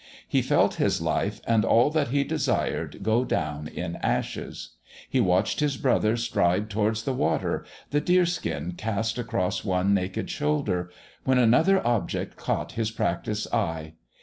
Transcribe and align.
He 0.27 0.41
felt 0.41 0.77
his 0.81 0.99
life 0.99 1.41
and 1.45 1.63
all 1.63 1.91
that 1.91 2.07
he 2.07 2.23
desired 2.23 3.03
go 3.03 3.23
down 3.23 3.67
in 3.67 3.97
ashes.... 3.97 4.71
He 5.07 5.21
watched 5.21 5.59
his 5.59 5.77
brother 5.77 6.17
stride 6.17 6.71
towards 6.71 7.03
the 7.03 7.13
water, 7.13 7.67
the 7.91 8.01
deer 8.01 8.25
skin 8.25 8.71
cast 8.75 9.19
across 9.19 9.63
one 9.63 9.93
naked 9.93 10.27
shoulder 10.27 10.89
when 11.23 11.37
another 11.37 11.85
object 11.85 12.35
caught 12.35 12.71
his 12.71 12.89
practised 12.89 13.53
eye. 13.53 13.93